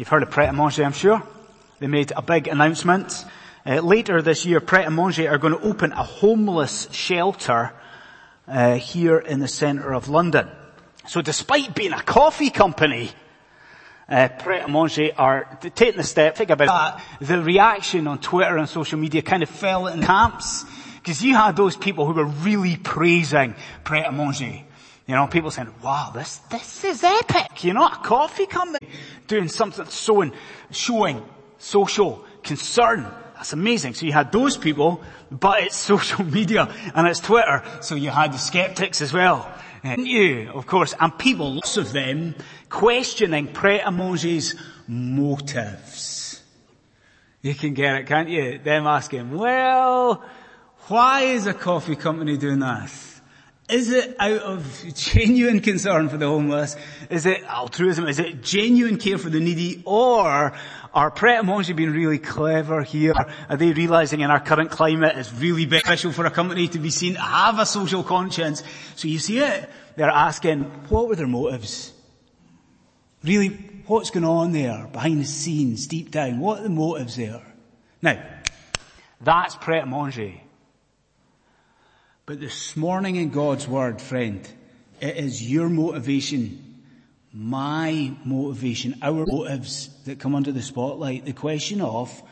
[0.00, 1.22] You've heard of Pret a Manger, I'm sure.
[1.78, 3.22] They made a big announcement.
[3.66, 7.74] Uh, later this year, Pret a Manger are going to open a homeless shelter
[8.48, 10.48] uh, here in the centre of London.
[11.06, 13.10] So despite being a coffee company,
[14.08, 16.34] uh, Pret a Manger are taking the step.
[16.34, 17.04] Think about that.
[17.20, 20.64] The reaction on Twitter and social media kind of fell in camps.
[20.94, 23.54] Because you had those people who were really praising
[23.84, 24.64] Pret a Manger.
[25.10, 27.64] You know, people saying, wow, this, this is epic.
[27.64, 28.86] You know, a coffee company
[29.26, 30.32] doing something so in,
[30.70, 31.20] showing
[31.58, 33.12] social concern.
[33.34, 33.94] That's amazing.
[33.94, 37.64] So you had those people, but it's social media and it's Twitter.
[37.80, 39.52] So you had the skeptics as well.
[39.82, 42.36] And you, of course, and people, lots of them,
[42.68, 44.54] questioning Pret Manger's
[44.86, 46.40] motives.
[47.42, 48.58] You can get it, can't you?
[48.58, 50.22] Them asking, well,
[50.86, 53.09] why is a coffee company doing this?
[53.70, 56.76] Is it out of genuine concern for the homeless?
[57.08, 58.06] Is it altruism?
[58.06, 59.82] Is it genuine care for the needy?
[59.84, 60.52] Or
[60.92, 63.14] are Pret a being really clever here?
[63.48, 66.90] Are they realizing in our current climate it's really beneficial for a company to be
[66.90, 68.62] seen to have a social conscience?
[68.96, 69.70] So you see it?
[69.96, 71.92] They're asking, what were their motives?
[73.22, 73.48] Really,
[73.86, 76.40] what's going on there behind the scenes, deep down?
[76.40, 77.42] What are the motives there?
[78.02, 78.20] Now,
[79.20, 80.42] that's Pret a.
[82.30, 84.48] But this morning in God's Word, friend,
[85.00, 86.84] it is your motivation,
[87.32, 91.24] my motivation, our motives that come under the spotlight.
[91.24, 92.22] The question of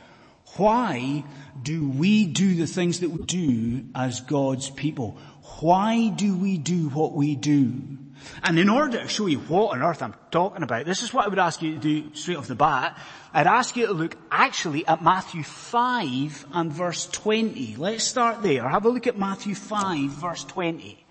[0.56, 1.24] why
[1.60, 5.18] do we do the things that we do as God's people?
[5.58, 7.98] Why do we do what we do?
[8.42, 11.26] And in order to show you what on earth I'm talking about, this is what
[11.26, 12.98] I would ask you to do straight off the bat.
[13.32, 17.76] I'd ask you to look actually at Matthew 5 and verse 20.
[17.76, 18.68] Let's start there.
[18.68, 21.04] Have a look at Matthew 5 verse 20.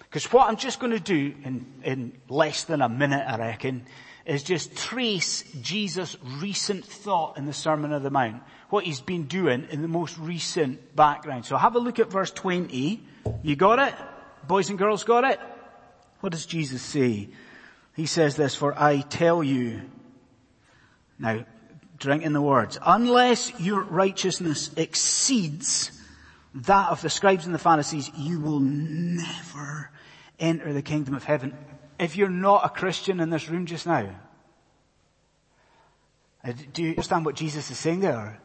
[0.00, 3.84] Because what I'm just going to do in, in less than a minute, I reckon,
[4.26, 8.42] is just trace Jesus' recent thought in the Sermon of the Mount.
[8.70, 11.46] What he's been doing in the most recent background.
[11.46, 13.04] So have a look at verse 20.
[13.42, 13.94] You got it?
[14.46, 15.40] Boys and girls got it?
[16.24, 17.28] What does Jesus say?
[17.94, 19.82] He says this, for I tell you,
[21.18, 21.44] now
[21.98, 25.92] drink in the words, unless your righteousness exceeds
[26.54, 29.90] that of the scribes and the Pharisees, you will never
[30.40, 31.54] enter the kingdom of heaven.
[31.98, 34.08] If you're not a Christian in this room just now,
[36.42, 38.40] uh, do you understand what Jesus is saying there?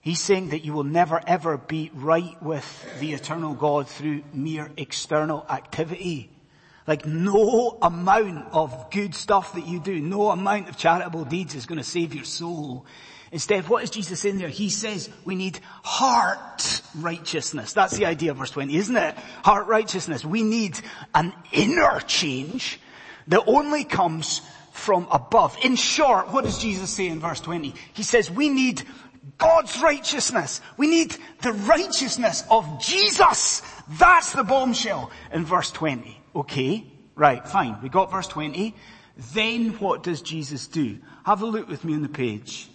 [0.00, 4.70] He's saying that you will never ever be right with the eternal God through mere
[4.76, 6.30] external activity.
[6.90, 11.64] Like no amount of good stuff that you do, no amount of charitable deeds is
[11.64, 12.84] going to save your soul.
[13.30, 14.48] Instead, what is Jesus saying there?
[14.48, 17.74] He says we need heart righteousness.
[17.74, 19.14] That's the idea of verse 20, isn't it?
[19.44, 20.24] Heart righteousness.
[20.24, 20.80] We need
[21.14, 22.80] an inner change
[23.28, 24.40] that only comes
[24.72, 25.56] from above.
[25.62, 27.72] In short, what does Jesus say in verse 20?
[27.92, 28.82] He says we need
[29.38, 30.60] God's righteousness.
[30.76, 33.62] We need the righteousness of Jesus.
[33.90, 36.19] That's the bombshell in verse 20.
[36.34, 37.78] Okay, right, fine.
[37.82, 38.74] We got verse 20.
[39.34, 40.98] Then what does Jesus do?
[41.24, 42.68] Have a look with me on the page.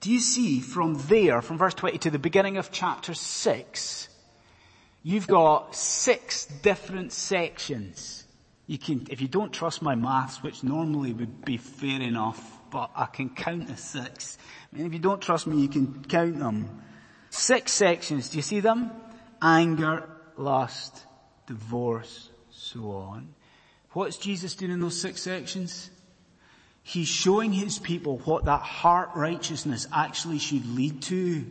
[0.00, 4.08] Do you see from there, from verse 20 to the beginning of chapter 6,
[5.02, 8.24] you've got six different sections.
[8.66, 12.90] You can, if you don't trust my maths, which normally would be fair enough, but
[12.94, 14.38] I can count to six.
[14.72, 16.82] I mean, if you don't trust me, you can count them.
[17.30, 18.28] Six sections.
[18.28, 18.90] Do you see them?
[19.40, 21.04] Anger, lust,
[21.48, 23.34] divorce, so on.
[23.92, 25.90] What's Jesus doing in those six sections?
[26.82, 31.44] He's showing his people what that heart righteousness actually should lead to.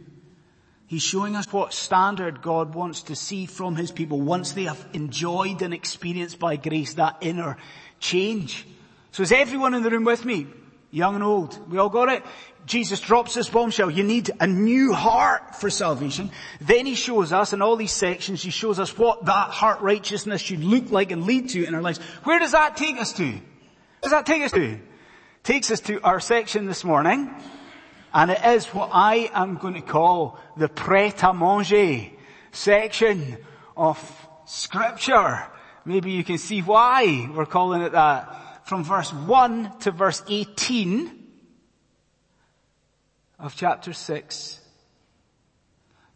[0.86, 4.84] He's showing us what standard God wants to see from his people once they have
[4.94, 7.58] enjoyed and experienced by grace that inner
[8.00, 8.66] change.
[9.12, 10.48] So is everyone in the room with me?
[10.92, 11.70] Young and old.
[11.70, 12.24] We all got it?
[12.68, 13.90] Jesus drops this bombshell.
[13.90, 16.30] You need a new heart for salvation.
[16.60, 20.42] Then he shows us in all these sections, he shows us what that heart righteousness
[20.42, 22.00] should look like and lead to in our lives.
[22.26, 23.24] Where does that take us to?
[23.24, 23.42] Where
[24.02, 24.80] does that take us to?
[25.44, 27.34] Takes us to our section this morning.
[28.14, 32.08] And it is what I am going to call the pret a manger
[32.52, 33.38] section
[33.78, 33.98] of
[34.46, 35.46] scripture.
[35.86, 38.66] Maybe you can see why we're calling it that.
[38.68, 41.17] From verse 1 to verse 18,
[43.40, 44.60] of chapter 6,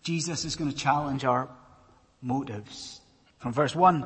[0.04, 1.50] Jesus is going to challenge our
[2.22, 3.02] motives.
[3.38, 4.06] From verse 1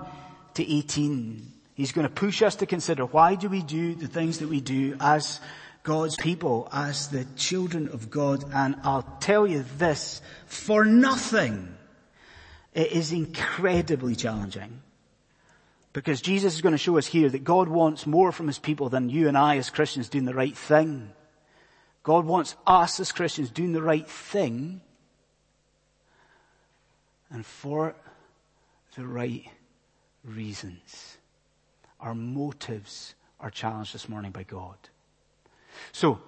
[0.56, 4.40] to 18, he's going to push us to consider why do we do the things
[4.40, 5.40] that we do as
[5.84, 8.44] God's people, as the children of God.
[8.54, 11.76] And I'll tell you this, for nothing,
[12.74, 14.82] it is incredibly challenging
[15.96, 18.90] Because Jesus is going to show us here that God wants more from his people
[18.90, 21.10] than you and I as Christians doing the right thing.
[22.06, 24.80] God wants us as Christians doing the right thing
[27.32, 27.96] and for
[28.96, 29.44] the right
[30.24, 31.18] reasons.
[32.00, 34.76] Our motives are challenged this morning by God.
[35.94, 36.20] So,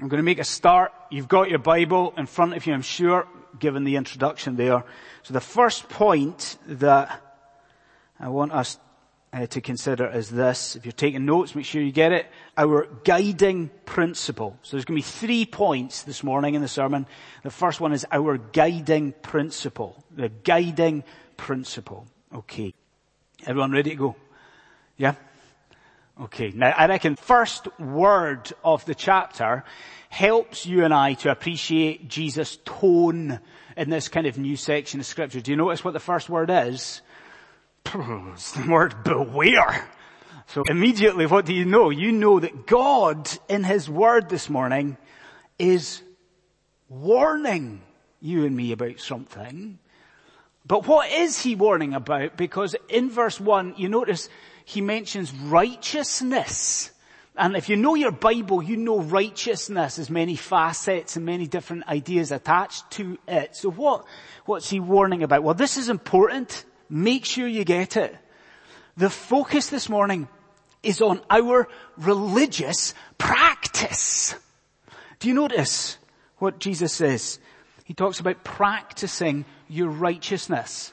[0.00, 0.92] I'm going to make a start.
[1.10, 3.28] You've got your Bible in front of you, I'm sure,
[3.58, 4.82] given the introduction there.
[5.24, 7.22] So the first point that
[8.18, 8.78] I want us
[9.38, 10.74] uh, to consider is this.
[10.74, 12.26] If you're taking notes, make sure you get it.
[12.56, 14.58] Our guiding principle.
[14.62, 17.06] So there's going to be three points this morning in the sermon.
[17.44, 20.02] The first one is our guiding principle.
[20.10, 21.04] The guiding
[21.36, 22.06] principle.
[22.34, 22.74] Okay.
[23.46, 24.16] Everyone ready to go?
[24.96, 25.14] Yeah?
[26.20, 26.50] Okay.
[26.50, 29.62] Now I reckon first word of the chapter
[30.08, 33.38] helps you and I to appreciate Jesus' tone
[33.76, 35.40] in this kind of new section of scripture.
[35.40, 37.02] Do you notice what the first word is?
[37.94, 39.88] It's the word beware.
[40.48, 41.90] So immediately what do you know?
[41.90, 44.96] You know that God in His Word this morning
[45.58, 46.02] is
[46.88, 47.82] warning
[48.20, 49.78] you and me about something.
[50.66, 52.36] But what is He warning about?
[52.36, 54.28] Because in verse 1, you notice
[54.64, 56.90] He mentions righteousness.
[57.36, 61.86] And if you know your Bible, you know righteousness has many facets and many different
[61.88, 63.54] ideas attached to it.
[63.54, 64.04] So what,
[64.44, 65.44] what's he warning about?
[65.44, 66.64] Well, this is important.
[66.88, 68.16] Make sure you get it.
[68.96, 70.28] The focus this morning
[70.82, 74.34] is on our religious practice.
[75.18, 75.98] Do you notice
[76.38, 77.38] what Jesus says?
[77.84, 80.92] He talks about practicing your righteousness.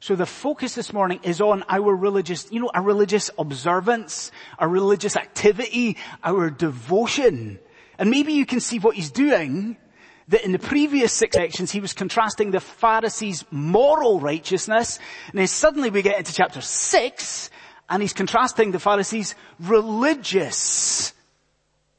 [0.00, 4.68] So the focus this morning is on our religious, you know, our religious observance, our
[4.68, 7.58] religious activity, our devotion.
[7.98, 9.76] And maybe you can see what he's doing,
[10.28, 14.98] that in the previous six sections he was contrasting the Pharisees' moral righteousness,
[15.30, 17.50] and then suddenly we get into chapter six,
[17.88, 21.12] and he's contrasting the Pharisees' religious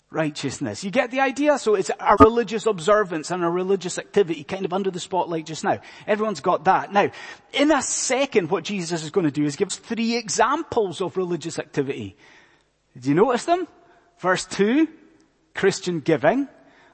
[0.09, 0.83] righteousness.
[0.83, 1.57] You get the idea?
[1.57, 5.63] So it's a religious observance and a religious activity kind of under the spotlight just
[5.63, 5.79] now.
[6.05, 6.93] Everyone's got that.
[6.93, 7.11] Now,
[7.53, 11.17] in a second, what Jesus is going to do is give us three examples of
[11.17, 12.15] religious activity.
[12.97, 13.67] Do you notice them?
[14.19, 14.87] Verse 2,
[15.53, 16.47] Christian giving.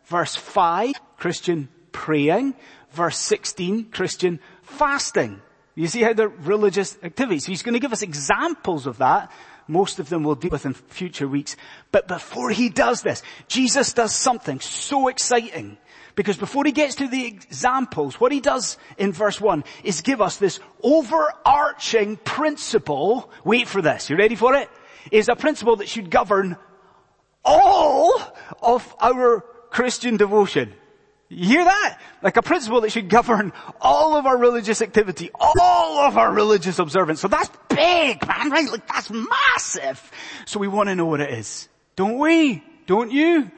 [0.05, 2.55] Verse 5, Christian praying.
[2.91, 5.41] Verse 16, Christian fasting.
[5.75, 7.45] You see how they're religious activities.
[7.45, 9.31] He's going to give us examples of that
[9.67, 11.55] most of them we'll deal with in future weeks.
[11.91, 15.77] But before he does this, Jesus does something so exciting.
[16.15, 20.21] Because before he gets to the examples, what he does in verse 1 is give
[20.21, 23.31] us this overarching principle.
[23.43, 24.09] Wait for this.
[24.09, 24.69] You ready for it?
[25.11, 26.55] Is a principle that should govern
[27.43, 28.21] all
[28.61, 30.73] of our Christian devotion.
[31.29, 31.99] You hear that?
[32.21, 36.77] Like a principle that should govern all of our religious activity, all of our religious
[36.77, 37.19] observance.
[37.19, 38.69] So that's big, man, right?
[38.69, 40.11] Like that's massive.
[40.45, 41.67] So we want to know what it is.
[41.95, 42.63] Don't we?
[42.85, 43.49] Don't you?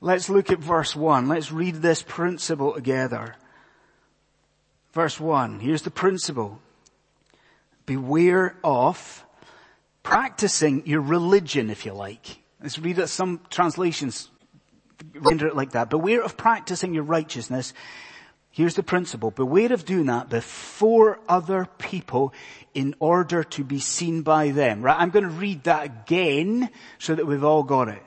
[0.00, 1.28] Let's look at verse one.
[1.28, 3.34] Let's read this principle together.
[4.92, 5.60] Verse one.
[5.60, 6.60] Here's the principle.
[7.86, 9.24] Beware of
[10.02, 12.42] practicing your religion, if you like.
[12.60, 13.08] Let's read it.
[13.08, 14.30] Some translations
[15.14, 15.90] render it like that.
[15.90, 17.72] Beware of practicing your righteousness.
[18.50, 19.30] Here's the principle.
[19.30, 22.32] Beware of doing that before other people
[22.72, 24.82] in order to be seen by them.
[24.82, 24.96] Right?
[24.98, 28.02] I'm going to read that again so that we've all got it.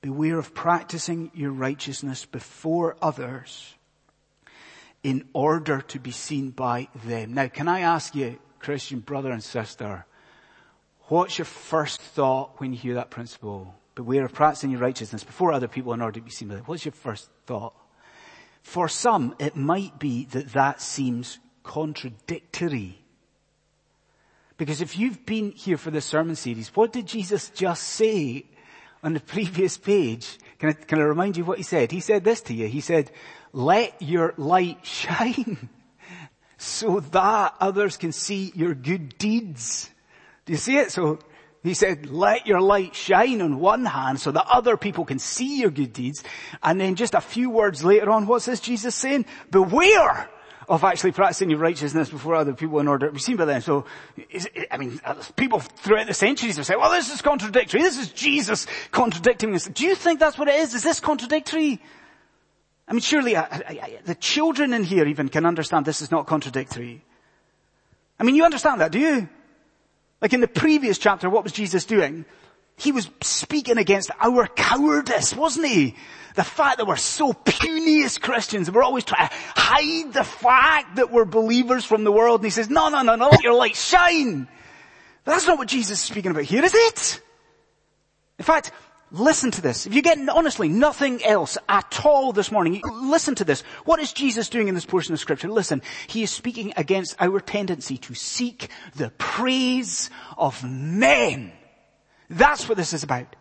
[0.00, 3.74] Beware of practicing your righteousness before others
[5.04, 7.34] in order to be seen by them.
[7.34, 10.04] Now, can I ask you, Christian brother and sister,
[11.02, 13.74] what's your first thought when you hear that principle?
[13.94, 16.64] Beware of practicing your righteousness before other people in order to be seen by them.
[16.64, 17.74] What's your first thought?
[18.62, 22.98] For some, it might be that that seems contradictory.
[24.56, 28.46] Because if you've been here for this sermon series, what did Jesus just say
[29.02, 30.38] on the previous page?
[30.58, 31.90] Can I, can I remind you what he said?
[31.90, 32.68] He said this to you.
[32.68, 33.10] He said,
[33.52, 35.68] let your light shine
[36.56, 39.90] so that others can see your good deeds.
[40.44, 40.92] Do you see it?
[40.92, 41.18] So
[41.62, 45.60] he said, let your light shine on one hand so that other people can see
[45.60, 46.24] your good deeds.
[46.62, 49.26] And then just a few words later on, what's this Jesus saying?
[49.50, 50.28] Beware
[50.68, 53.60] of actually practicing your righteousness before other people in order to be seen by them.
[53.60, 53.84] So,
[54.70, 55.00] I mean,
[55.36, 57.80] people throughout the centuries have said, well, this is contradictory.
[57.82, 59.66] This is Jesus contradicting this.
[59.66, 60.74] Do you think that's what it is?
[60.74, 61.80] Is this contradictory?
[62.88, 66.10] I mean, surely I, I, I, the children in here even can understand this is
[66.10, 67.04] not contradictory.
[68.18, 69.28] I mean, you understand that, do you?
[70.22, 72.24] Like in the previous chapter, what was Jesus doing?
[72.76, 75.96] He was speaking against our cowardice, wasn't he?
[76.36, 80.96] The fact that we're so puny as Christians, we're always trying to hide the fact
[80.96, 82.40] that we're believers from the world.
[82.40, 84.48] And he says, no, no, no, no, let your light shine.
[85.24, 87.20] But that's not what Jesus is speaking about here, is it?
[88.38, 88.70] In fact,
[89.12, 89.86] listen to this.
[89.86, 93.62] If you get honestly nothing else at all this morning, listen to this.
[93.84, 95.48] What is Jesus doing in this portion of scripture?
[95.48, 101.52] Listen, he is speaking against our tendency to seek the praise of men.
[102.30, 103.36] That's what this is about.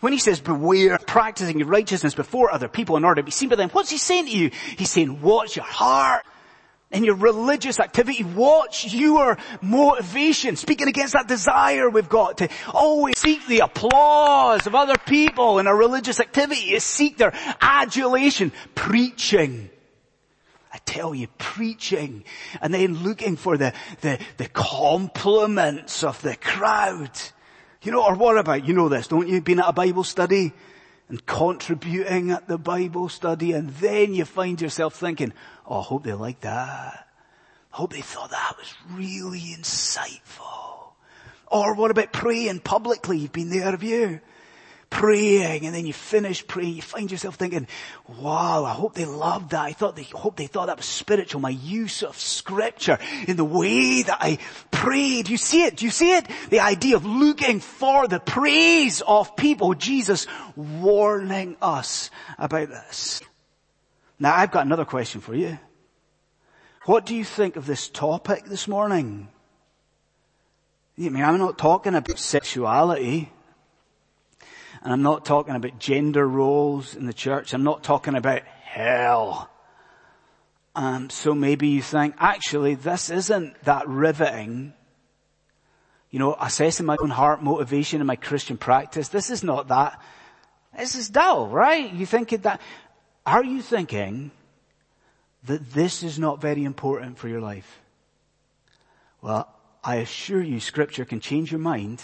[0.00, 3.48] When he says beware practicing your righteousness before other people in order to be seen
[3.48, 4.50] by them, what's he saying to you?
[4.76, 6.24] He's saying watch your heart
[6.92, 8.22] in your religious activity.
[8.22, 10.56] Watch your motivation.
[10.56, 15.66] Speaking against that desire we've got to always seek the applause of other people in
[15.66, 18.52] our religious activity, is seek their adulation.
[18.74, 19.70] Preaching.
[20.72, 22.24] I tell you, preaching
[22.62, 27.10] and then looking for the, the, the compliments of the crowd.
[27.82, 29.40] You know, or what about, you know this, don't you?
[29.42, 30.52] Been at a Bible study
[31.10, 35.34] and contributing at the Bible study and then you find yourself thinking,
[35.66, 37.08] oh, I hope they like that.
[37.72, 40.92] I hope they thought that was really insightful.
[41.46, 43.18] Or what about praying publicly?
[43.18, 44.20] You've been there, have you?
[44.92, 47.66] praying and then you finish praying, you find yourself thinking,
[48.20, 49.62] wow, I hope they loved that.
[49.62, 51.40] I thought they, hope they thought that was spiritual.
[51.40, 54.38] My use of scripture in the way that I
[54.70, 55.28] prayed.
[55.28, 55.76] You see it?
[55.76, 56.26] Do you see it?
[56.50, 59.74] The idea of looking for the praise of people.
[59.74, 63.22] Jesus warning us about this.
[64.22, 65.58] Now I've got another question for you.
[66.84, 69.26] What do you think of this topic this morning?
[70.96, 73.32] I mean, I'm not talking about sexuality.
[74.80, 77.52] And I'm not talking about gender roles in the church.
[77.52, 79.50] I'm not talking about hell.
[80.76, 84.72] Um, so maybe you think, actually, this isn't that riveting.
[86.10, 89.08] You know, assessing my own heart motivation in my Christian practice.
[89.08, 90.00] This is not that.
[90.78, 91.92] This is dull, right?
[91.92, 92.60] You think that,
[93.24, 94.30] are you thinking
[95.44, 97.80] that this is not very important for your life?
[99.20, 99.48] Well,
[99.84, 102.02] I assure you scripture can change your mind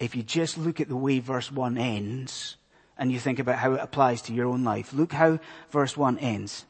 [0.00, 2.56] if you just look at the way verse 1 ends
[2.96, 5.38] and you think about how it applies to your own life, look how
[5.70, 6.64] verse 1 ends.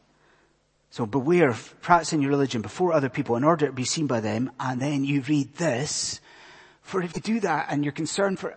[0.91, 4.19] So beware of practicing your religion before other people in order to be seen by
[4.19, 4.51] them.
[4.59, 6.21] And then you read this.
[6.83, 8.57] For if you do that and you're concerned for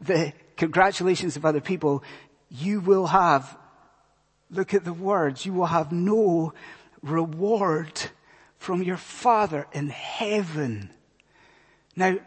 [0.00, 2.04] the congratulations of other people,
[2.48, 3.56] you will have,
[4.54, 6.52] look at the words, you will have no
[7.02, 8.00] reward
[8.58, 10.90] from your Father in heaven.
[11.96, 12.18] Now,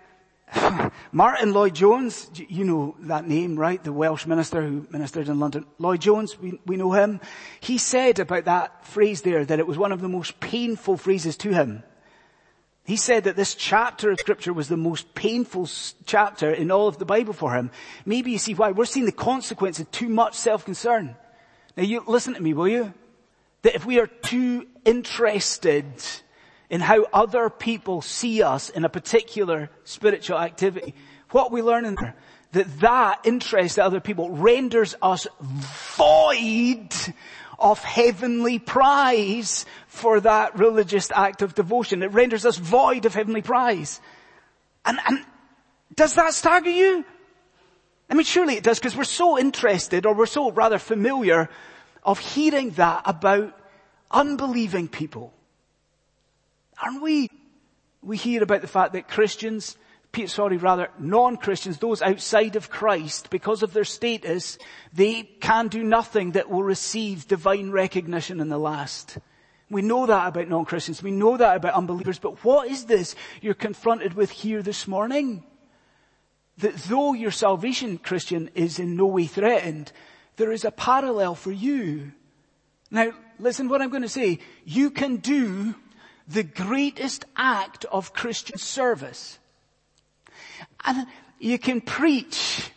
[1.11, 3.83] Martyn Lloyd-Jones, you know that name, right?
[3.83, 5.65] The Welsh minister who ministered in London.
[5.77, 7.19] Lloyd-Jones, we, we know him.
[7.59, 11.35] He said about that phrase there that it was one of the most painful phrases
[11.37, 11.83] to him.
[12.85, 15.67] He said that this chapter of scripture was the most painful
[16.05, 17.69] chapter in all of the Bible for him.
[18.05, 18.71] Maybe you see why.
[18.71, 21.17] We're seeing the consequence of too much self-concern.
[21.77, 22.93] Now you, listen to me, will you?
[23.61, 25.85] That if we are too interested
[26.69, 30.95] in how other people see us in a particular spiritual activity.
[31.31, 32.15] What we learn in there,
[32.53, 35.27] that that interest in other people renders us
[35.97, 36.89] void
[37.59, 42.03] of heavenly prize for that religious act of devotion.
[42.03, 43.99] It renders us void of heavenly prize.
[44.85, 45.25] And, and
[45.95, 47.05] does that stagger you?
[48.09, 51.49] I mean, surely it does because we're so interested or we're so rather familiar
[52.03, 53.53] of hearing that about
[54.11, 55.33] unbelieving people.
[56.81, 57.29] Aren't we?
[58.01, 59.75] We hear about the fact that Christians,
[60.27, 64.57] sorry, rather non-Christians, those outside of Christ, because of their status,
[64.93, 69.17] they can do nothing that will receive divine recognition in the last.
[69.69, 71.03] We know that about non-Christians.
[71.03, 72.19] We know that about unbelievers.
[72.19, 75.43] But what is this you're confronted with here this morning?
[76.59, 79.91] That though your salvation, Christian, is in no way threatened,
[80.37, 82.11] there is a parallel for you.
[82.89, 84.39] Now, listen what I'm going to say.
[84.65, 85.75] You can do
[86.27, 89.39] the greatest act of Christian service.
[90.83, 91.07] And
[91.39, 92.71] you can preach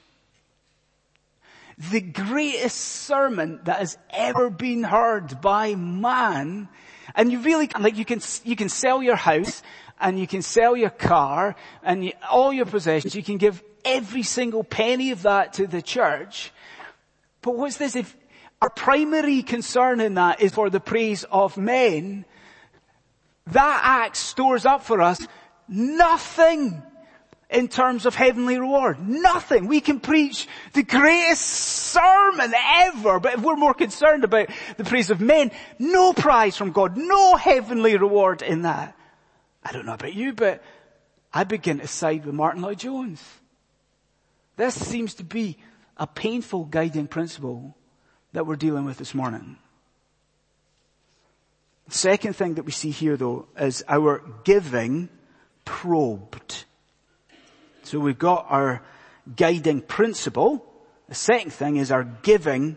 [1.91, 6.69] the greatest sermon that has ever been heard by man.
[7.15, 9.63] And you really can, like you can, you can sell your house
[10.01, 13.15] and you can sell your car and you, all your possessions.
[13.15, 16.53] You can give every single penny of that to the church.
[17.43, 17.97] But what's this?
[17.97, 18.17] If
[18.61, 22.25] our primary concern in that is for the praise of men,
[23.49, 25.27] that act stores up for us
[25.69, 26.83] nothing
[27.49, 29.01] in terms of heavenly reward.
[29.07, 29.67] Nothing.
[29.67, 35.11] We can preach the greatest sermon ever, but if we're more concerned about the praise
[35.11, 38.97] of men, no prize from God, no heavenly reward in that.
[39.65, 40.63] I don't know about you, but
[41.33, 43.23] I begin to side with Martyn Lloyd-Jones.
[44.61, 45.57] This seems to be
[45.97, 47.75] a painful guiding principle
[48.35, 49.57] that we're dealing with this morning.
[51.89, 55.09] The Second thing that we see here though is our giving
[55.65, 56.67] probed.
[57.85, 58.83] So we've got our
[59.35, 60.63] guiding principle.
[61.09, 62.77] The second thing is our giving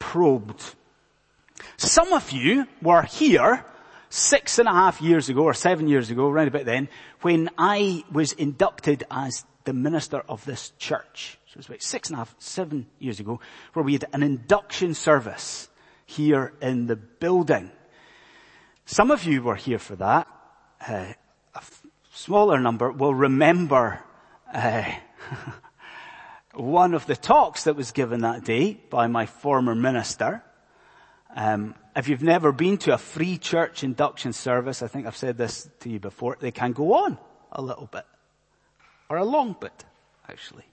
[0.00, 0.74] probed.
[1.76, 3.64] Some of you were here
[4.10, 6.88] six and a half years ago or seven years ago, around about then,
[7.20, 11.38] when I was inducted as the minister of this church.
[11.48, 13.38] So it was about six and a half, seven years ago,
[13.74, 15.68] where we had an induction service
[16.06, 17.70] here in the building.
[18.86, 20.26] Some of you were here for that.
[20.80, 21.12] Uh,
[21.54, 21.82] a f-
[22.14, 24.02] smaller number will remember
[24.54, 24.90] uh,
[26.54, 30.42] one of the talks that was given that day by my former minister.
[31.36, 35.36] Um, if you've never been to a free church induction service, I think I've said
[35.36, 37.18] this to you before, they can go on
[37.52, 38.06] a little bit.
[39.08, 39.84] Or a long bit,
[40.28, 40.64] actually.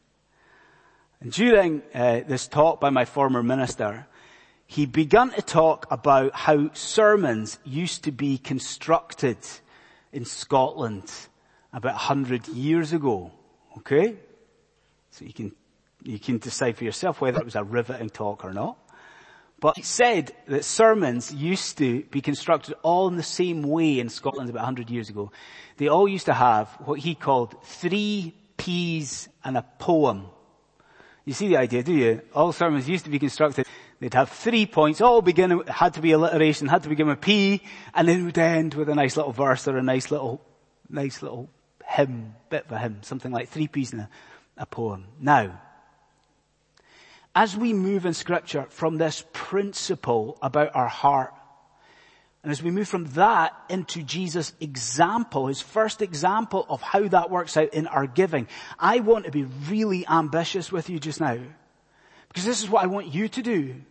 [1.22, 4.08] And during uh, this talk by my former minister,
[4.68, 9.38] he began to talk about how sermons used to be constructed
[10.12, 11.12] in Scotland
[11.72, 13.32] about a hundred years ago.
[13.78, 14.16] Okay?
[15.12, 15.52] So you can,
[16.04, 18.78] you can decide for yourself whether it was a riveting talk or not.
[19.66, 24.10] But he said that sermons used to be constructed all in the same way in
[24.10, 25.32] Scotland about 100 years ago.
[25.78, 30.28] They all used to have what he called three P's and a poem.
[31.26, 32.22] You see the idea, do you?
[32.36, 33.66] All sermons used to be constructed
[34.00, 37.64] They'd have three points, all begin, had to be alliteration, had to begin with P,
[37.96, 40.42] and then it would end with a nice little verse or a nice little,
[40.92, 41.50] nice little
[41.84, 44.10] hymn, bit of a hymn, something like three P's and a,
[44.58, 45.06] a poem.
[45.20, 45.60] Now,
[47.36, 51.34] as we move in scripture from this principle about our heart,
[52.42, 57.32] and as we move from that into Jesus' example, his first example of how that
[57.32, 58.48] works out in our giving,
[58.80, 61.40] I want to be really ambitious with you just now.
[62.28, 63.82] Because this is what I want you to do.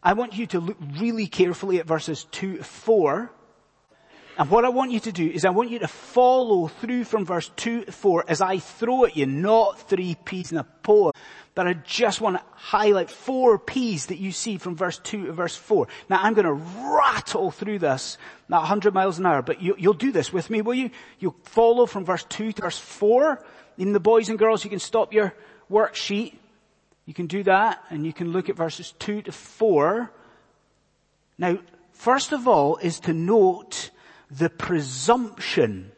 [0.00, 3.32] I want you to look really carefully at verses 2 to 4.
[4.38, 7.24] And what I want you to do is I want you to follow through from
[7.26, 11.12] verse 2 to 4 as I throw at you not three P's in a poem,
[11.54, 15.32] but I just want to highlight four P's that you see from verse 2 to
[15.32, 15.86] verse 4.
[16.08, 18.16] Now I'm going to rattle through this,
[18.48, 20.90] not 100 miles an hour, but you, will do this with me, will you?
[21.18, 23.44] You'll follow from verse 2 to verse 4.
[23.78, 25.34] In the boys and girls, you can stop your
[25.70, 26.34] worksheet
[27.04, 30.10] you can do that and you can look at verses 2 to 4.
[31.38, 31.58] Now,
[31.92, 33.90] first of all is to note
[34.38, 35.92] the presumption.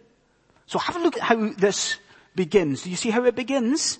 [0.66, 1.98] So have a look at how this
[2.34, 2.82] begins.
[2.82, 3.98] Do you see how it begins?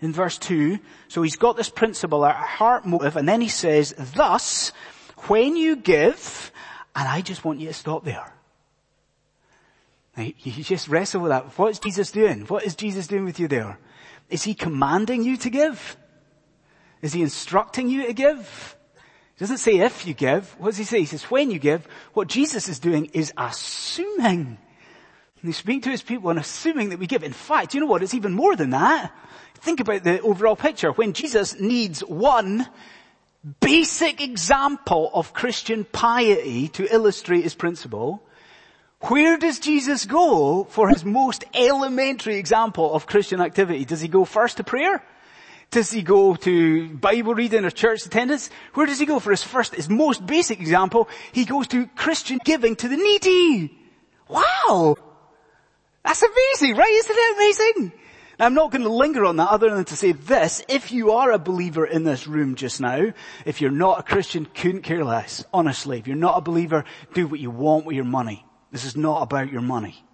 [0.00, 3.94] In verse 2, so he's got this principle, our heart motive, and then he says,
[4.14, 4.72] thus,
[5.28, 6.52] when you give,
[6.94, 8.30] and I just want you to stop there.
[10.18, 11.58] You just wrestle with that.
[11.58, 12.42] What is Jesus doing?
[12.42, 13.78] What is Jesus doing with you there?
[14.28, 15.96] Is he commanding you to give?
[17.00, 18.75] Is he instructing you to give?
[19.36, 20.50] He doesn't say if you give.
[20.58, 21.00] What does he say?
[21.00, 21.86] He says when you give.
[22.14, 24.46] What Jesus is doing is assuming.
[24.46, 24.58] And
[25.42, 27.22] he's speaking to his people and assuming that we give.
[27.22, 28.02] In fact, you know what?
[28.02, 29.12] It's even more than that.
[29.56, 30.90] Think about the overall picture.
[30.90, 32.66] When Jesus needs one
[33.60, 38.22] basic example of Christian piety to illustrate his principle,
[39.00, 43.84] where does Jesus go for his most elementary example of Christian activity?
[43.84, 45.04] Does he go first to prayer?
[45.70, 48.50] Does he go to Bible reading or church attendance?
[48.74, 51.08] Where does he go for his first, his most basic example?
[51.32, 53.76] He goes to Christian giving to the needy.
[54.28, 54.96] Wow!
[56.04, 56.92] That's amazing, right?
[56.92, 57.92] Isn't it amazing?
[58.38, 60.62] Now, I'm not going to linger on that other than to say this.
[60.68, 63.12] If you are a believer in this room just now,
[63.44, 65.44] if you're not a Christian, couldn't care less.
[65.52, 68.44] Honestly, if you're not a believer, do what you want with your money.
[68.70, 70.04] This is not about your money.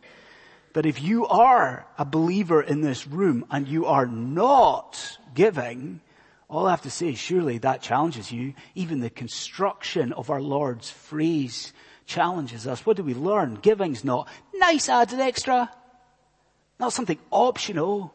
[0.73, 6.01] But if you are a believer in this room and you are not giving,
[6.49, 8.55] all I have to say is surely that challenges you.
[8.75, 11.73] Even the construction of our Lord's phrase
[12.05, 12.85] challenges us.
[12.85, 13.55] What do we learn?
[13.55, 15.71] Giving's not nice added extra.
[16.79, 18.13] Not something optional.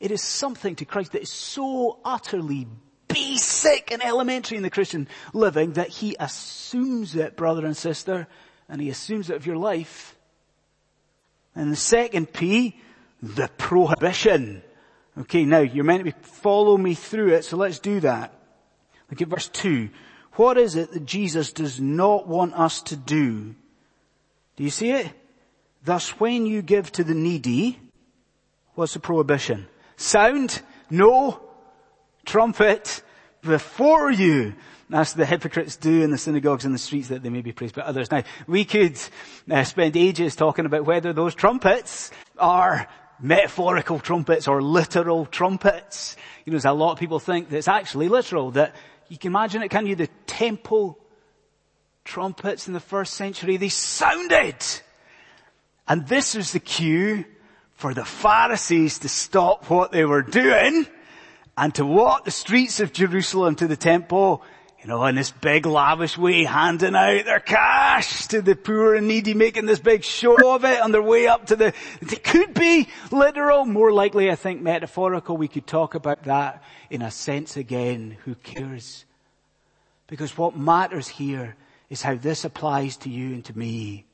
[0.00, 2.66] It is something to Christ that is so utterly
[3.06, 8.26] basic and elementary in the Christian living that he assumes it, brother and sister,
[8.68, 10.16] and he assumes it of your life.
[11.54, 12.80] And the second P,
[13.22, 14.62] the prohibition.
[15.20, 18.32] Okay, now you're meant to be, follow me through it, so let's do that.
[19.10, 19.88] Look at verse 2.
[20.34, 23.54] What is it that Jesus does not want us to do?
[24.56, 25.10] Do you see it?
[25.84, 27.80] Thus when you give to the needy,
[28.74, 29.66] what's the prohibition?
[29.96, 30.62] Sound?
[30.90, 31.40] No.
[32.24, 33.02] Trumpet?
[33.42, 34.54] Before you
[34.92, 37.74] as the hypocrites do in the synagogues and the streets that they may be praised
[37.74, 38.10] by others.
[38.10, 38.98] Now, we could
[39.50, 42.88] uh, spend ages talking about whether those trumpets are
[43.20, 46.16] metaphorical trumpets or literal trumpets.
[46.44, 48.74] You know, there's a lot of people think that it's actually literal, that
[49.08, 49.96] you can imagine it, can you?
[49.96, 50.98] The temple
[52.04, 54.56] trumpets in the first century, they sounded.
[55.86, 57.24] And this was the cue
[57.72, 60.86] for the Pharisees to stop what they were doing
[61.56, 64.42] and to walk the streets of Jerusalem to the temple,
[64.80, 69.08] you know, in this big lavish way, handing out their cash to the poor and
[69.08, 72.54] needy, making this big show of it on their way up to the, it could
[72.54, 75.36] be literal, more likely I think metaphorical.
[75.36, 78.16] We could talk about that in a sense again.
[78.24, 79.04] Who cares?
[80.06, 81.56] Because what matters here
[81.90, 84.04] is how this applies to you and to me.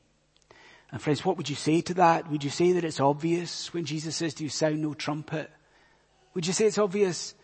[0.91, 2.31] And friends, what would you say to that?
[2.31, 5.51] Would you say that it's obvious when Jesus says to you, sound no trumpet?
[6.33, 7.35] Would you say it's obvious?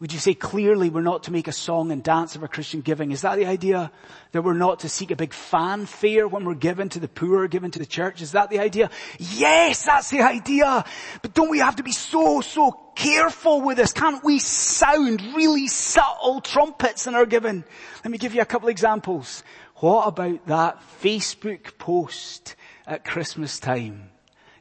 [0.00, 2.80] Would you say clearly we're not to make a song and dance of our Christian
[2.80, 3.12] giving?
[3.12, 3.92] Is that the idea?
[4.32, 7.70] That we're not to seek a big fanfare when we're given to the poor, given
[7.72, 8.22] to the church?
[8.22, 8.88] Is that the idea?
[9.18, 10.86] Yes, that's the idea.
[11.20, 13.92] But don't we have to be so, so careful with this?
[13.92, 17.62] Can't we sound really subtle trumpets in our giving?
[18.02, 19.42] Let me give you a couple of examples.
[19.76, 24.08] What about that Facebook post at Christmas time?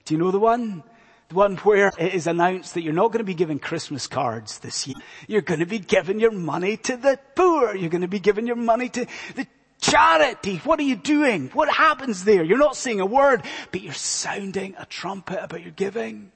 [0.04, 0.84] Do you know the one?
[1.29, 4.59] The one where it is announced that you're not going to be giving Christmas cards
[4.59, 4.97] this year.
[5.27, 7.75] You're going to be giving your money to the poor.
[7.75, 9.45] You're going to be giving your money to the
[9.79, 10.57] charity.
[10.57, 11.49] What are you doing?
[11.53, 12.43] What happens there?
[12.43, 16.31] You're not saying a word, but you're sounding a trumpet about your giving.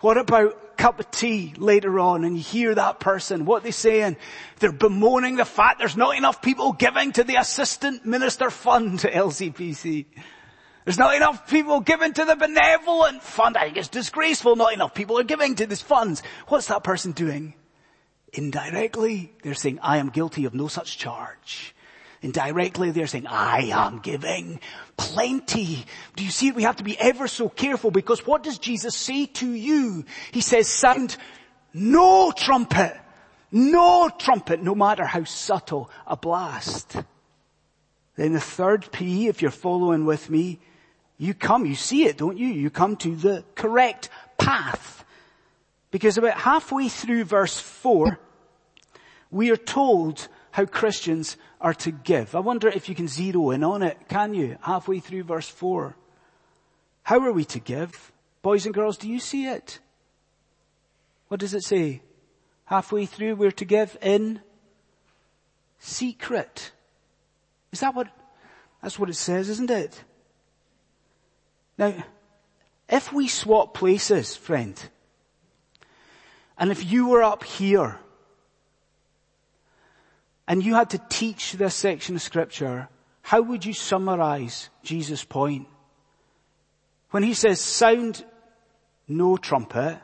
[0.00, 4.16] What about cup of tea later on and you hear that person, what they saying?
[4.60, 9.10] They're bemoaning the fact there's not enough people giving to the assistant minister fund to
[9.10, 10.06] LCPC.
[10.84, 13.56] There's not enough people giving to the benevolent fund.
[13.56, 14.56] I think it's disgraceful.
[14.56, 16.22] Not enough people are giving to these funds.
[16.48, 17.54] What's that person doing?
[18.32, 21.74] Indirectly, they're saying, I am guilty of no such charge.
[22.20, 24.60] Indirectly, they're saying, I am giving
[24.96, 25.84] plenty.
[26.16, 26.50] Do you see?
[26.50, 30.04] We have to be ever so careful because what does Jesus say to you?
[30.32, 31.16] He says, sound
[31.72, 32.96] no trumpet.
[33.50, 36.96] No trumpet, no matter how subtle a blast.
[38.16, 40.58] Then the third P, if you're following with me,
[41.18, 42.46] you come, you see it, don't you?
[42.46, 45.04] You come to the correct path.
[45.90, 48.18] Because about halfway through verse 4,
[49.30, 52.34] we are told how Christians are to give.
[52.34, 54.58] I wonder if you can zero in on it, can you?
[54.60, 55.96] Halfway through verse 4.
[57.02, 58.12] How are we to give?
[58.42, 59.80] Boys and girls, do you see it?
[61.28, 62.02] What does it say?
[62.66, 64.40] Halfway through, we're to give in
[65.78, 66.70] secret.
[67.72, 68.08] Is that what,
[68.82, 70.04] that's what it says, isn't it?
[71.78, 71.94] Now,
[72.88, 74.74] if we swap places, friend,
[76.58, 77.98] and if you were up here,
[80.48, 82.88] and you had to teach this section of scripture,
[83.22, 85.68] how would you summarize Jesus' point?
[87.10, 88.24] When he says, sound
[89.06, 90.00] no trumpet,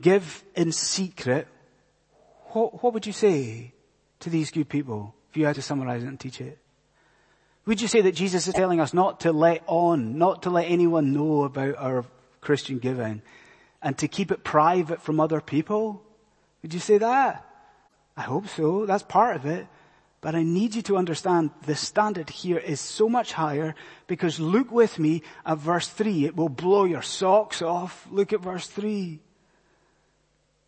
[0.00, 1.48] give in secret,
[2.48, 3.72] what, what would you say
[4.20, 6.58] to these good people if you had to summarize it and teach it?
[7.66, 10.70] Would you say that Jesus is telling us not to let on, not to let
[10.70, 12.04] anyone know about our
[12.40, 13.22] Christian giving
[13.82, 16.02] and to keep it private from other people?
[16.62, 17.44] Would you say that?
[18.16, 18.86] I hope so.
[18.86, 19.66] That's part of it.
[20.20, 23.74] But I need you to understand the standard here is so much higher
[24.06, 26.24] because look with me at verse three.
[26.24, 28.06] It will blow your socks off.
[28.10, 29.20] Look at verse three.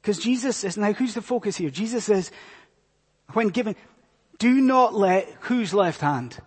[0.03, 1.71] Because Jesus is, now who's the focus here?
[1.71, 2.31] Jesus says,
[3.33, 3.77] when giving,
[4.39, 6.39] do not let, whose left hand?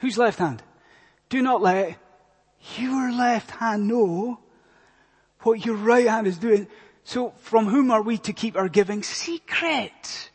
[0.00, 0.62] Whose left hand?
[1.28, 1.96] Do not let
[2.76, 4.40] your left hand know
[5.40, 6.66] what your right hand is doing.
[7.04, 10.30] So from whom are we to keep our giving secret?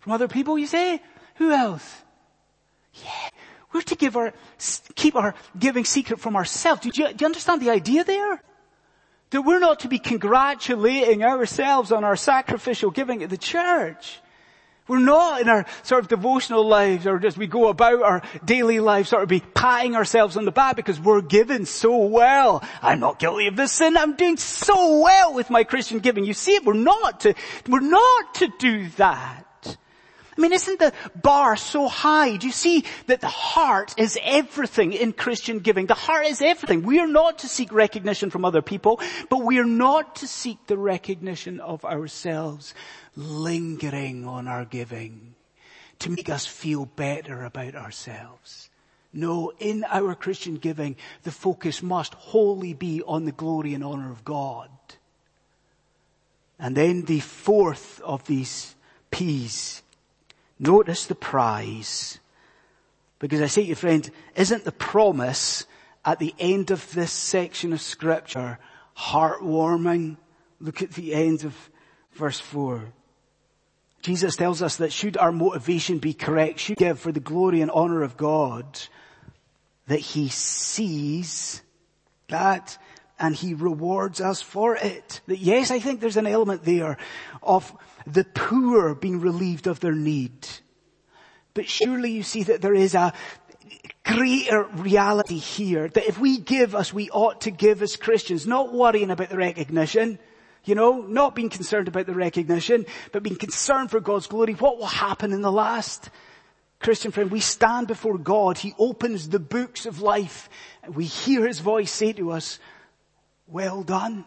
[0.00, 1.02] From other people, you say?
[1.36, 2.02] Who else?
[2.94, 3.28] Yeah.
[3.72, 4.32] We're to give our,
[4.94, 6.80] keep our giving secret from ourselves.
[6.80, 8.42] Do you, do you understand the idea there?
[9.30, 14.20] That we're not to be congratulating ourselves on our sacrificial giving at the church.
[14.88, 18.78] We're not in our sort of devotional lives or as we go about our daily
[18.78, 22.62] lives sort of be patting ourselves on the back because we're given so well.
[22.82, 23.96] I'm not guilty of this sin.
[23.96, 26.24] I'm doing so well with my Christian giving.
[26.24, 26.64] You see it?
[26.64, 27.34] We're not to,
[27.68, 29.45] we're not to do that.
[30.36, 32.36] I mean, isn't the bar so high?
[32.36, 35.86] Do you see that the heart is everything in Christian giving?
[35.86, 36.82] The heart is everything.
[36.82, 40.66] We are not to seek recognition from other people, but we are not to seek
[40.66, 42.74] the recognition of ourselves
[43.16, 45.34] lingering on our giving
[46.00, 48.68] to make us feel better about ourselves.
[49.12, 54.10] No, in our Christian giving, the focus must wholly be on the glory and honor
[54.10, 54.68] of God.
[56.58, 58.74] And then the fourth of these
[59.10, 59.82] P's,
[60.58, 62.18] notice the prize.
[63.18, 65.66] Because I say to you friend, isn't the promise
[66.04, 68.58] at the end of this section of scripture
[68.96, 70.16] heartwarming?
[70.60, 71.54] Look at the end of
[72.12, 72.92] verse four.
[74.02, 77.70] Jesus tells us that should our motivation be correct, should give for the glory and
[77.70, 78.64] honor of God,
[79.88, 81.62] that he sees
[82.28, 82.78] that
[83.18, 85.20] and he rewards us for it.
[85.26, 86.98] That yes, I think there's an element there
[87.42, 87.72] of
[88.06, 90.46] the poor being relieved of their need.
[91.54, 93.12] But surely you see that there is a
[94.04, 98.72] greater reality here that if we give as we ought to give as Christians, not
[98.72, 100.18] worrying about the recognition,
[100.64, 104.78] you know, not being concerned about the recognition, but being concerned for God's glory, what
[104.78, 106.10] will happen in the last?
[106.78, 110.48] Christian friend, we stand before God, He opens the books of life,
[110.82, 112.58] and we hear His voice say to us,
[113.48, 114.24] well done,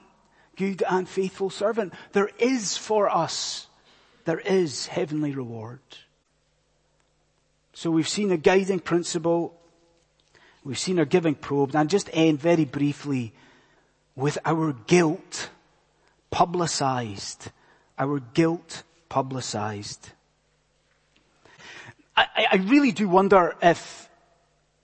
[0.56, 1.94] good and faithful servant.
[2.12, 3.68] There is for us,
[4.30, 5.80] there is heavenly reward.
[7.74, 9.60] So we've seen a guiding principle,
[10.64, 13.34] we've seen our giving probed, and just end very briefly
[14.16, 15.50] with our guilt
[16.30, 17.50] publicized.
[17.98, 20.10] Our guilt publicized.
[22.16, 24.10] I, I really do wonder if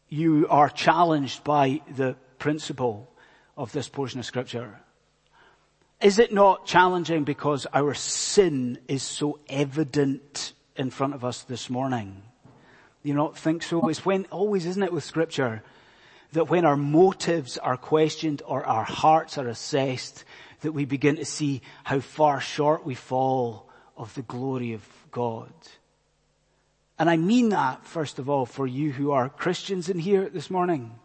[0.10, 3.12] you are challenged by the principle
[3.56, 4.80] of this portion of scripture.
[6.02, 11.70] Is it not challenging because our sin is so evident in front of us this
[11.70, 12.22] morning?
[13.02, 13.88] You not think so?
[13.88, 15.64] It's when, always isn't it with scripture,
[16.34, 20.26] that when our motives are questioned or our hearts are assessed,
[20.62, 25.54] that we begin to see how far short we fall of the glory of God.
[27.00, 30.50] And I mean that, first of all, for you who are Christians in here this
[30.50, 30.98] morning.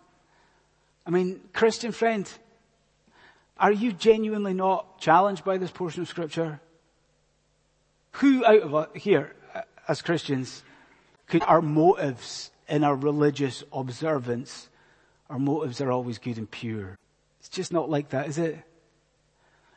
[1.07, 2.31] I mean, Christian friend,
[3.61, 6.61] are you genuinely not challenged by this portion of scripture?
[8.13, 10.65] Who out of us here, uh, as Christians,
[11.29, 14.69] could our motives in our religious observance,
[15.29, 16.99] our motives are always good and pure?
[17.39, 18.59] It's just not like that, is it?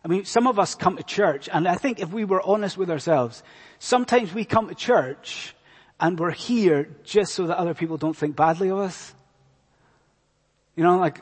[0.04, 2.78] I mean, some of us come to church, and I think if we were honest
[2.78, 3.44] with ourselves,
[3.80, 5.56] sometimes we come to church
[6.00, 9.14] and we're here just so that other people don't think badly of us.
[10.76, 11.22] You know, like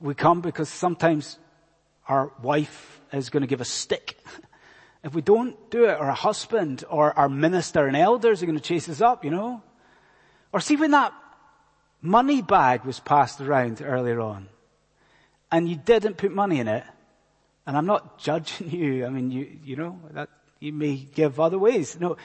[0.00, 1.38] we come because sometimes
[2.10, 4.18] our wife is going to give a stick.
[5.02, 8.58] If we don't do it, or a husband, or our minister and elders are going
[8.58, 9.62] to chase us up, you know?
[10.52, 11.14] Or see when that
[12.02, 14.50] money bag was passed around earlier on,
[15.50, 16.84] and you didn't put money in it,
[17.66, 21.58] and I'm not judging you, I mean, you, you know, that, you may give other
[21.58, 22.18] ways, no.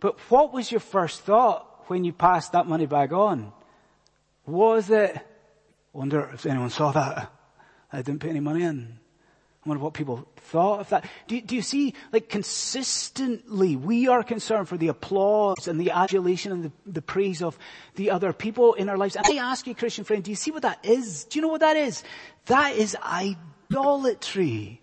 [0.00, 3.52] But what was your first thought when you passed that money bag on?
[4.46, 5.20] Was it,
[5.92, 7.30] wonder if anyone saw that,
[7.92, 9.01] I didn't put any money in.
[9.64, 11.04] I wonder what people thought of that.
[11.28, 16.50] Do, do, you see, like consistently, we are concerned for the applause and the adulation
[16.50, 17.56] and the, the praise of
[17.94, 19.14] the other people in our lives.
[19.14, 21.24] And I ask you, Christian friend, do you see what that is?
[21.24, 22.02] Do you know what that is?
[22.46, 24.80] That is idolatry.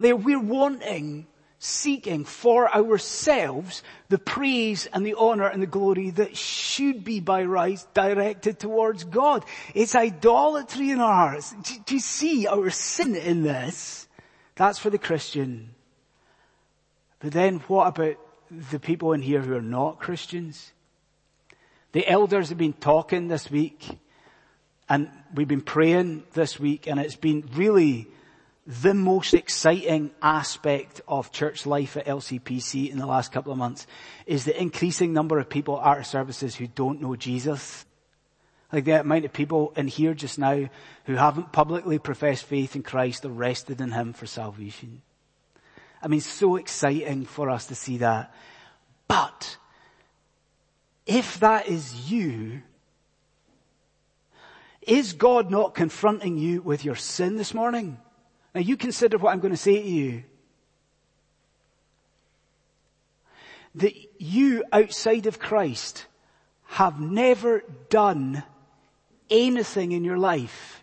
[0.00, 1.26] We're wanting
[1.58, 7.42] seeking for ourselves the praise and the honor and the glory that should be by
[7.44, 9.44] right directed towards God.
[9.74, 11.54] It's idolatry in our hearts.
[11.84, 14.06] Do you see our sin in this?
[14.54, 15.74] That's for the Christian.
[17.18, 18.16] But then what about
[18.50, 20.72] the people in here who are not Christians?
[21.92, 23.88] The elders have been talking this week
[24.88, 28.08] and we've been praying this week and it's been really
[28.68, 33.86] the most exciting aspect of church life at LCPC in the last couple of months
[34.26, 37.86] is the increasing number of people at our services who don't know Jesus.
[38.70, 40.68] Like the amount of people in here just now
[41.06, 45.00] who haven't publicly professed faith in Christ or rested in Him for salvation.
[46.02, 48.34] I mean, so exciting for us to see that.
[49.08, 49.56] But,
[51.06, 52.60] if that is you,
[54.82, 57.96] is God not confronting you with your sin this morning?
[58.58, 60.24] Now you consider what I'm going to say to you.
[63.76, 66.06] That you outside of Christ
[66.64, 68.42] have never done
[69.30, 70.82] anything in your life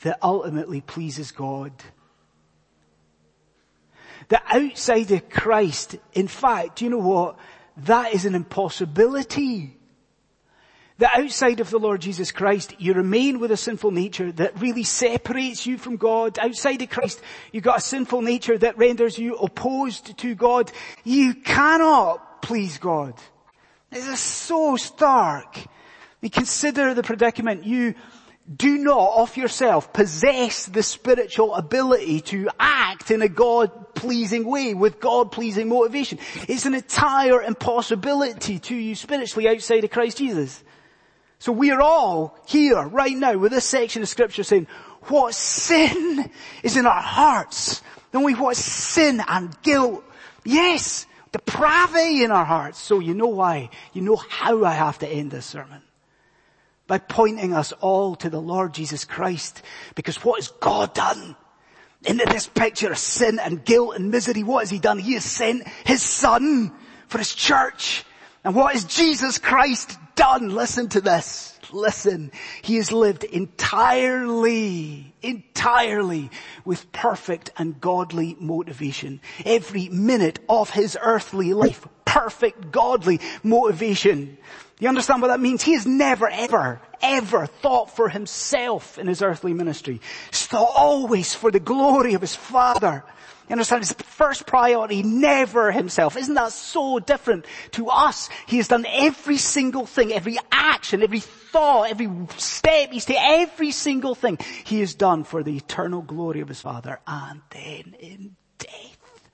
[0.00, 1.72] that ultimately pleases God.
[4.28, 7.36] That outside of Christ, in fact, you know what?
[7.76, 9.76] That is an impossibility
[10.98, 14.82] that outside of the Lord Jesus Christ, you remain with a sinful nature that really
[14.82, 16.38] separates you from God.
[16.38, 17.20] Outside of Christ,
[17.52, 20.72] you've got a sinful nature that renders you opposed to God.
[21.04, 23.14] You cannot please God.
[23.90, 25.58] This is so stark.
[26.20, 27.64] We consider the predicament.
[27.64, 27.94] You
[28.54, 35.00] do not of yourself possess the spiritual ability to act in a God-pleasing way with
[35.00, 36.18] God-pleasing motivation.
[36.48, 40.64] It's an entire impossibility to you spiritually outside of Christ Jesus.
[41.38, 44.66] So we are all here right now with this section of scripture saying,
[45.02, 46.30] what sin
[46.62, 47.82] is in our hearts.
[48.10, 50.04] Then we what sin and guilt.
[50.44, 52.78] Yes, depravity in our hearts.
[52.78, 53.70] So you know why.
[53.92, 55.82] You know how I have to end this sermon.
[56.88, 59.62] by pointing us all to the Lord Jesus Christ.
[59.94, 61.36] Because what has God done?
[62.04, 64.98] Into this picture of sin and guilt and misery, what has He done?
[64.98, 66.72] He has sent His Son
[67.06, 68.04] for His church.
[68.42, 70.50] And what has Jesus Christ done?
[70.50, 71.58] Listen to this.
[71.72, 72.32] Listen.
[72.62, 76.30] He has lived entirely, entirely
[76.64, 79.20] with perfect and godly motivation.
[79.44, 84.38] Every minute of His earthly life, perfect godly motivation.
[84.80, 85.62] You understand what that means?
[85.62, 90.00] He has never ever, ever thought for himself in his earthly ministry.
[90.30, 93.04] He's thought always for the glory of his Father.
[93.48, 93.82] You understand?
[93.82, 96.16] His first priority, never himself.
[96.16, 98.28] Isn't that so different to us?
[98.46, 103.70] He has done every single thing, every action, every thought, every step, he's taken every
[103.70, 107.00] single thing he has done for the eternal glory of his Father.
[107.06, 109.30] And then in death,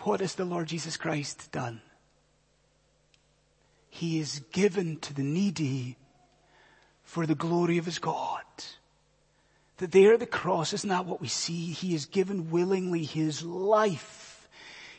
[0.00, 1.80] what has the Lord Jesus Christ done?
[3.88, 5.96] He is given to the needy
[7.02, 8.42] for the glory of his God.
[9.82, 11.72] That there at the cross, isn't that what we see?
[11.72, 14.48] He has given willingly his life.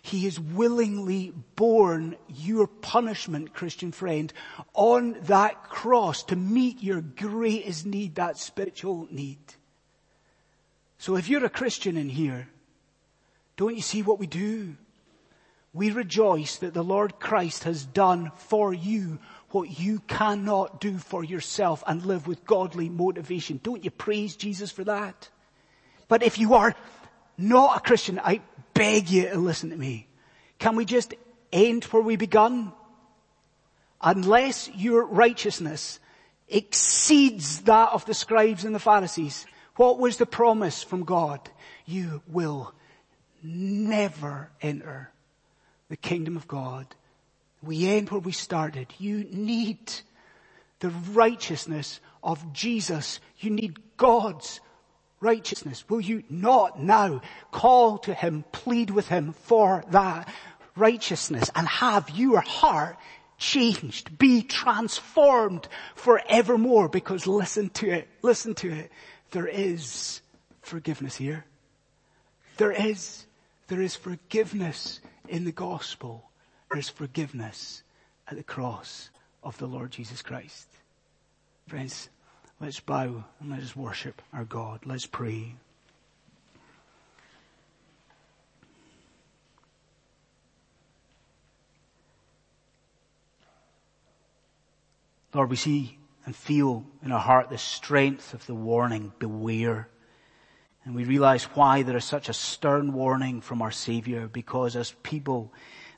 [0.01, 4.33] He has willingly borne your punishment, Christian friend,
[4.73, 9.39] on that cross to meet your greatest need, that spiritual need.
[10.97, 12.49] So if you're a Christian in here,
[13.55, 14.75] don't you see what we do?
[15.73, 19.19] we rejoice that the Lord Christ has done for you
[19.53, 23.59] what you cannot do for yourself and live with godly motivation.
[23.61, 25.29] Don't you praise Jesus for that?
[26.07, 26.75] But if you are
[27.37, 28.41] not a Christian, I
[28.73, 30.07] beg you to listen to me.
[30.59, 31.13] Can we just
[31.51, 32.73] end where we begun?
[34.01, 35.99] Unless your righteousness
[36.49, 41.49] exceeds that of the scribes and the Pharisees, what was the promise from God?
[41.85, 42.73] You will
[43.43, 45.11] never enter
[45.89, 46.87] the kingdom of God.
[47.63, 48.87] We end where we started.
[48.97, 49.93] You need
[50.79, 53.19] the righteousness of Jesus.
[53.39, 54.59] You need God's
[55.19, 55.89] righteousness.
[55.89, 57.21] Will you not now
[57.51, 60.27] call to Him, plead with Him for that
[60.75, 62.97] righteousness and have your heart
[63.37, 68.91] changed, be transformed forevermore because listen to it, listen to it.
[69.31, 70.21] There is
[70.61, 71.45] forgiveness here.
[72.57, 73.25] There is,
[73.67, 76.29] there is forgiveness in the gospel,
[76.73, 77.83] there's forgiveness
[78.27, 79.11] at the cross
[79.43, 80.67] of the Lord Jesus Christ.
[81.67, 82.09] Friends,
[82.59, 84.79] let's bow and let us worship our God.
[84.85, 85.55] Let's pray.
[95.33, 99.89] Lord, we see and feel in our heart the strength of the warning, beware.
[100.85, 104.93] And we realize why there is such a stern warning from our Savior because as
[105.03, 105.53] people,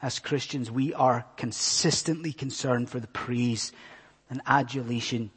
[0.05, 3.71] as Christians, we are consistently concerned for the praise
[4.29, 5.31] and adulation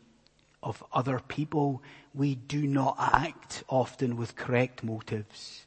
[0.63, 1.83] of other people.
[2.13, 5.65] We do not act often with correct motives.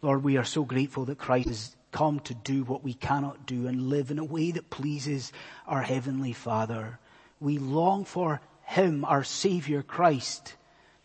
[0.00, 3.66] Lord, we are so grateful that Christ has come to do what we cannot do
[3.66, 5.32] and live in a way that pleases
[5.66, 7.00] our Heavenly Father.
[7.40, 10.54] We long for Him, our Savior Christ,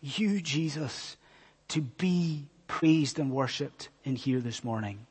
[0.00, 1.16] you Jesus,
[1.70, 5.06] to be praised and worshipped in here this morning.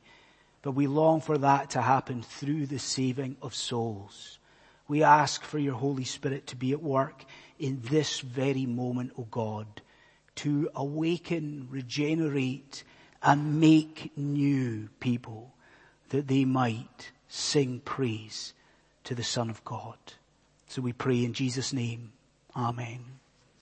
[0.62, 4.38] But we long for that to happen through the saving of souls.
[4.88, 7.24] We ask for your Holy Spirit to be at work
[7.58, 9.82] in this very moment, O God,
[10.36, 12.84] to awaken, regenerate,
[13.22, 15.54] and make new people
[16.10, 18.54] that they might sing praise
[19.04, 19.96] to the Son of God.
[20.68, 22.12] So we pray in Jesus' name.
[22.56, 23.21] Amen.